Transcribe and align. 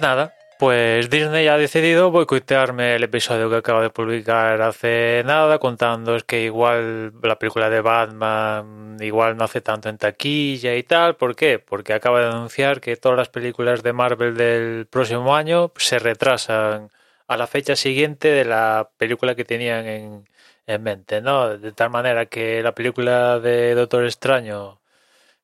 nada, 0.00 0.34
pues 0.58 1.08
Disney 1.10 1.46
ha 1.46 1.56
decidido 1.56 2.10
boicotearme 2.10 2.96
el 2.96 3.04
episodio 3.04 3.48
que 3.48 3.56
acabo 3.56 3.80
de 3.80 3.90
publicar 3.90 4.60
hace 4.60 5.22
nada, 5.24 5.58
contando 5.58 6.16
es 6.16 6.24
que 6.24 6.42
igual 6.42 7.12
la 7.22 7.38
película 7.38 7.70
de 7.70 7.80
Batman 7.80 8.96
igual 9.00 9.36
no 9.36 9.44
hace 9.44 9.60
tanto 9.60 9.88
en 9.88 9.98
taquilla 9.98 10.74
y 10.74 10.82
tal. 10.82 11.16
¿Por 11.16 11.36
qué? 11.36 11.60
Porque 11.60 11.92
acaba 11.94 12.20
de 12.20 12.26
anunciar 12.28 12.80
que 12.80 12.96
todas 12.96 13.16
las 13.16 13.28
películas 13.28 13.82
de 13.84 13.92
Marvel 13.92 14.36
del 14.36 14.86
próximo 14.86 15.36
año 15.36 15.72
se 15.76 15.98
retrasan 16.00 16.90
a 17.28 17.36
la 17.36 17.46
fecha 17.46 17.76
siguiente 17.76 18.28
de 18.28 18.44
la 18.44 18.90
película 18.96 19.34
que 19.36 19.44
tenían 19.44 19.86
en, 19.86 20.28
en 20.66 20.82
mente, 20.82 21.20
¿no? 21.20 21.56
De 21.56 21.72
tal 21.72 21.90
manera 21.90 22.26
que 22.26 22.62
la 22.62 22.74
película 22.74 23.38
de 23.38 23.74
Doctor 23.74 24.04
Extraño 24.04 24.80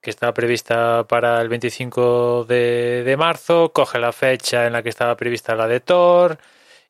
que 0.04 0.10
estaba 0.10 0.34
prevista 0.34 1.04
para 1.08 1.40
el 1.40 1.48
25 1.48 2.45
de, 2.45 3.16
marzo, 3.18 3.72
coge 3.72 3.98
la 3.98 4.12
fecha 4.12 4.66
en 4.66 4.74
la 4.74 4.82
que 4.82 4.90
estaba 4.90 5.16
prevista 5.16 5.56
la 5.56 5.66
de 5.66 5.80
Thor, 5.80 6.38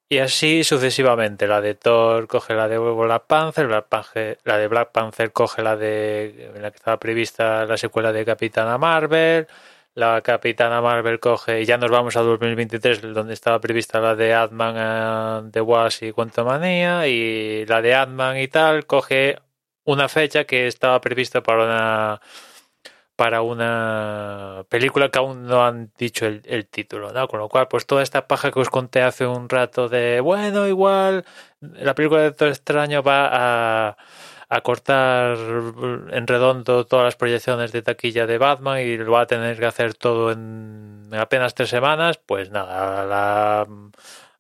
y 0.09 0.18
así 0.18 0.64
sucesivamente. 0.64 1.46
La 1.46 1.60
de 1.60 1.74
Thor 1.74 2.27
coge 2.28 2.55
la 2.55 2.69
de 2.69 2.78
Black 2.78 3.24
Panther, 3.27 3.69
la 3.69 4.58
de 4.58 4.69
Black 4.69 4.91
Panther 4.92 5.32
coge 5.32 5.62
la 5.62 5.77
de 5.77 6.50
en 6.56 6.62
la 6.62 6.70
que 6.70 6.77
estaba 6.77 6.98
prevista 6.98 7.64
la 7.66 7.77
secuela 7.77 8.12
de 8.12 8.24
Capitana 8.24 8.78
Marvel, 8.78 9.46
la 9.94 10.20
Capitana 10.22 10.80
Marvel 10.80 11.20
coge, 11.20 11.62
y 11.62 11.66
ya 11.66 11.78
nos 11.78 11.91
vamos 11.91 12.16
a 12.16 12.22
2023, 12.22 13.02
donde 13.14 13.34
estaba 13.34 13.60
prevista 13.60 14.00
la 14.00 14.16
de 14.16 14.34
Ant-Man, 14.34 15.52
The 15.52 15.60
Wasp 15.60 16.02
y 16.02 16.12
Manía, 16.42 17.06
y 17.08 17.64
la 17.66 17.80
de 17.83 17.94
Ant-Man 17.94 18.38
y 18.38 18.48
tal, 18.48 18.86
coge 18.86 19.38
una 19.84 20.08
fecha 20.08 20.44
que 20.44 20.67
estaba 20.67 21.00
prevista 21.00 21.42
para 21.42 21.64
una 21.64 22.20
para 23.17 23.43
una 23.43 24.65
película 24.69 25.09
que 25.11 25.19
aún 25.19 25.47
no 25.47 25.65
han 25.65 25.93
dicho 25.98 26.27
el, 26.27 26.67
título, 26.67 27.12
¿no? 27.12 27.29
Con 27.29 27.41
lo 27.41 27.48
cual, 27.48 27.69
pues 27.69 27.87
toda 27.87 28.03
esta 28.03 28.27
paja 28.27 28.51
que 28.51 28.61
os 28.61 28.70
conté 28.70 29.03
hace 29.03 29.27
un 29.27 29.48
rato 29.48 29.89
de, 29.89 30.20
bueno, 30.20 30.67
igual, 30.67 31.25
la 31.61 31.95
película 31.95 32.23
de 32.23 32.33
Todo 32.33 32.48
Extraño 32.48 33.03
va 33.03 33.29
a, 33.31 33.97
a 34.48 34.61
cortar 34.62 35.37
en 36.11 36.27
redondo 36.27 36.87
todas 36.87 37.05
las 37.05 37.17
proyecciones 37.17 37.73
de 37.73 37.83
taquilla 37.83 38.27
de 38.27 38.39
Batman 38.39 38.81
y 38.81 38.97
lo 38.97 39.12
va 39.12 39.23
a 39.23 39.27
tener 39.27 39.59
que 39.59 39.67
hacer 39.67 39.95
todo 39.95 40.33
en 40.33 41.09
apenas 41.12 41.55
tres 41.55 41.70
semanas, 41.70 42.19
pues 42.19 42.51
nada, 42.51 43.03
a 43.03 43.05
la, 43.05 43.67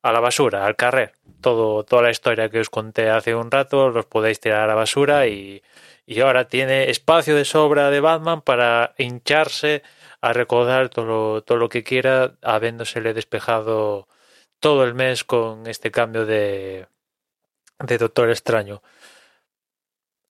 a 0.02 0.12
la 0.12 0.20
basura, 0.20 0.66
al 0.66 0.76
carrer. 0.76 1.12
Todo, 1.40 1.84
toda 1.84 2.02
la 2.02 2.10
historia 2.10 2.48
que 2.48 2.60
os 2.60 2.70
conté 2.70 3.10
hace 3.10 3.34
un 3.34 3.50
rato 3.50 3.90
los 3.90 4.06
podéis 4.06 4.40
tirar 4.40 4.62
a 4.62 4.66
la 4.66 4.74
basura 4.74 5.26
y 5.26 5.62
y 6.06 6.20
ahora 6.20 6.48
tiene 6.48 6.90
espacio 6.90 7.34
de 7.36 7.44
sobra 7.44 7.90
de 7.90 8.00
Batman 8.00 8.42
para 8.42 8.94
hincharse 8.98 9.82
a 10.20 10.32
recordar 10.32 10.88
todo 10.88 11.04
lo, 11.06 11.42
todo 11.42 11.58
lo 11.58 11.68
que 11.68 11.84
quiera, 11.84 12.36
habiéndosele 12.42 13.14
despejado 13.14 14.08
todo 14.60 14.84
el 14.84 14.94
mes 14.94 15.24
con 15.24 15.66
este 15.66 15.90
cambio 15.90 16.26
de, 16.26 16.86
de 17.78 17.98
Doctor 17.98 18.30
Extraño. 18.30 18.82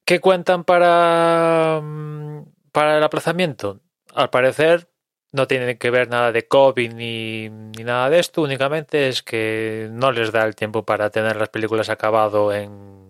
¿Qué 0.04 0.20
cuentan 0.20 0.64
para, 0.64 1.80
mm, 1.82 2.44
para 2.72 2.98
el 2.98 3.02
aplazamiento? 3.04 3.80
Al 4.14 4.30
parecer 4.30 4.88
no 5.32 5.46
tiene 5.46 5.78
que 5.78 5.90
ver 5.90 6.08
nada 6.08 6.30
de 6.30 6.46
COVID 6.46 6.92
ni, 6.92 7.48
ni, 7.48 7.84
nada 7.84 8.10
de 8.10 8.20
esto, 8.20 8.42
únicamente 8.42 9.08
es 9.08 9.22
que 9.22 9.88
no 9.90 10.12
les 10.12 10.30
da 10.30 10.44
el 10.44 10.54
tiempo 10.54 10.84
para 10.84 11.10
tener 11.10 11.36
las 11.36 11.48
películas 11.48 11.88
acabado 11.88 12.52
en 12.54 13.03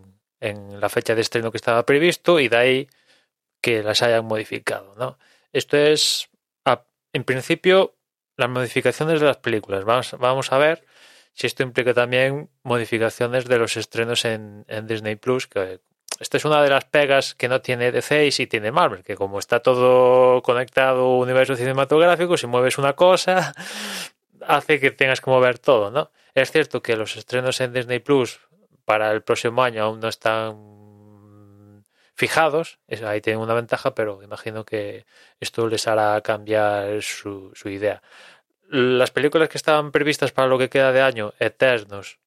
en 0.44 0.78
la 0.78 0.90
fecha 0.90 1.14
de 1.14 1.22
estreno 1.22 1.50
que 1.50 1.56
estaba 1.56 1.86
previsto 1.86 2.38
y 2.38 2.48
de 2.48 2.56
ahí 2.56 2.88
que 3.62 3.82
las 3.82 4.02
hayan 4.02 4.26
modificado. 4.26 4.94
¿no? 4.96 5.18
Esto 5.52 5.78
es, 5.78 6.28
en 7.12 7.24
principio, 7.24 7.94
las 8.36 8.50
modificaciones 8.50 9.20
de 9.20 9.26
las 9.26 9.38
películas. 9.38 9.84
Vamos, 9.84 10.14
vamos 10.18 10.52
a 10.52 10.58
ver 10.58 10.84
si 11.32 11.46
esto 11.46 11.62
implica 11.62 11.94
también 11.94 12.50
modificaciones 12.62 13.46
de 13.46 13.58
los 13.58 13.76
estrenos 13.76 14.24
en, 14.24 14.64
Disney 14.86 15.16
Plus, 15.16 15.46
que 15.46 15.80
esta 16.20 16.36
es 16.36 16.44
una 16.44 16.62
de 16.62 16.68
las 16.68 16.84
pegas 16.84 17.34
que 17.34 17.48
no 17.48 17.60
tiene 17.62 17.90
DC 17.90 18.26
y 18.26 18.46
tiene 18.46 18.70
Marvel, 18.70 19.02
que 19.02 19.16
como 19.16 19.38
está 19.38 19.60
todo 19.60 20.42
conectado 20.42 21.16
universo 21.16 21.56
cinematográfico, 21.56 22.36
si 22.36 22.46
mueves 22.46 22.78
una 22.78 22.92
cosa, 22.92 23.54
hace 24.46 24.78
que 24.78 24.90
tengas 24.90 25.20
que 25.20 25.30
mover 25.30 25.58
todo, 25.58 25.90
¿no? 25.90 26.10
Es 26.34 26.52
cierto 26.52 26.82
que 26.82 26.96
los 26.96 27.16
estrenos 27.16 27.60
en 27.60 27.72
Disney 27.72 28.00
Plus 28.00 28.40
para 28.84 29.12
el 29.12 29.22
próximo 29.22 29.62
año 29.62 29.84
aún 29.84 30.00
no 30.00 30.08
están 30.08 31.84
fijados, 32.14 32.78
ahí 33.04 33.20
tienen 33.20 33.42
una 33.42 33.54
ventaja, 33.54 33.94
pero 33.94 34.22
imagino 34.22 34.64
que 34.64 35.04
esto 35.40 35.68
les 35.68 35.86
hará 35.88 36.20
cambiar 36.20 37.02
su, 37.02 37.50
su 37.54 37.68
idea. 37.68 38.02
Las 38.68 39.10
películas 39.10 39.48
que 39.48 39.58
estaban 39.58 39.92
previstas 39.92 40.32
para 40.32 40.48
lo 40.48 40.58
que 40.58 40.68
queda 40.70 40.92
de 40.92 41.02
año, 41.02 41.34
Eternos, 41.38 42.18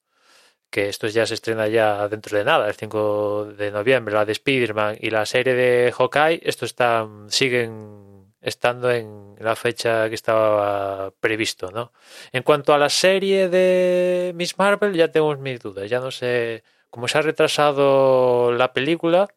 que 0.70 0.88
esto 0.88 1.06
ya 1.08 1.26
se 1.26 1.34
estrena 1.34 1.66
ya 1.68 2.08
dentro 2.08 2.36
de 2.36 2.44
nada, 2.44 2.68
el 2.68 2.74
5 2.74 3.54
de 3.56 3.70
noviembre, 3.70 4.14
la 4.14 4.24
de 4.24 4.32
Spider-Man 4.32 4.98
y 5.00 5.10
la 5.10 5.24
serie 5.26 5.54
de 5.54 5.92
Hawkeye, 5.92 6.40
esto 6.44 6.66
están, 6.66 7.30
siguen 7.30 8.17
estando 8.48 8.90
en 8.90 9.36
la 9.38 9.56
fecha 9.56 10.08
que 10.08 10.14
estaba 10.14 11.12
previsto, 11.20 11.70
¿no? 11.70 11.92
En 12.32 12.42
cuanto 12.42 12.74
a 12.74 12.78
la 12.78 12.88
serie 12.88 13.48
de 13.48 14.32
Miss 14.34 14.58
Marvel, 14.58 14.94
ya 14.94 15.08
tenemos 15.10 15.38
mis 15.38 15.60
dudas, 15.60 15.88
ya 15.88 16.00
no 16.00 16.10
sé, 16.10 16.64
como 16.90 17.08
se 17.08 17.18
ha 17.18 17.22
retrasado 17.22 18.52
la 18.52 18.72
película, 18.72 19.28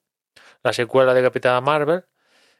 la 0.64 0.74
secuela 0.74 1.14
de 1.14 1.22
Capitana 1.22 1.62
Marvel, 1.62 2.06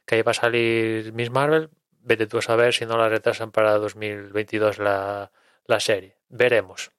que 0.06 0.16
ahí 0.16 0.22
va 0.22 0.32
a 0.32 0.34
salir 0.34 1.12
Miss 1.12 1.30
Marvel, 1.30 1.70
vete 2.00 2.26
tú 2.26 2.38
a 2.38 2.42
saber 2.42 2.74
si 2.74 2.86
no 2.86 2.96
la 2.98 3.08
retrasan 3.08 3.52
para 3.52 3.78
2022 3.78 4.78
la, 4.78 5.32
la 5.66 5.80
serie, 5.80 6.16
veremos. 6.28 6.92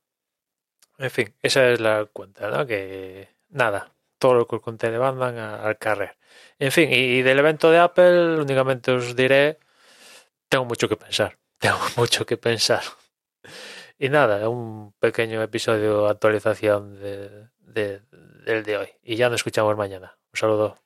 En 0.97 1.11
fin, 1.11 1.35
esa 1.41 1.69
es 1.69 1.79
la 1.79 2.05
cuenta, 2.05 2.49
¿no? 2.49 2.65
Que 2.65 3.29
nada, 3.49 3.92
todo 4.23 4.35
lo 4.35 4.47
que 4.47 4.55
os 4.55 4.63
Batman 4.63 5.37
al 5.37 5.77
carrer. 5.77 6.15
En 6.57 6.71
fin, 6.71 6.87
y 6.89 7.21
del 7.23 7.39
evento 7.39 7.69
de 7.69 7.79
Apple 7.79 8.39
únicamente 8.39 8.91
os 8.91 9.17
diré 9.17 9.59
tengo 10.47 10.63
mucho 10.63 10.87
que 10.87 10.95
pensar. 10.95 11.37
Tengo 11.59 11.79
mucho 11.97 12.25
que 12.25 12.37
pensar. 12.37 12.83
Y 13.99 14.07
nada, 14.07 14.47
un 14.47 14.93
pequeño 14.99 15.41
episodio 15.41 16.05
de 16.05 16.11
actualización 16.11 16.95
de, 17.01 17.49
del 18.45 18.63
de 18.63 18.77
hoy. 18.77 18.89
Y 19.01 19.17
ya 19.17 19.29
nos 19.29 19.39
escuchamos 19.41 19.75
mañana. 19.75 20.17
Un 20.31 20.39
saludo. 20.39 20.82